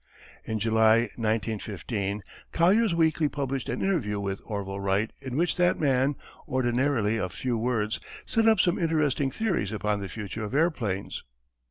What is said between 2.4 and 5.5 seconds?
Collier's Weekly published an interview with Orville Wright in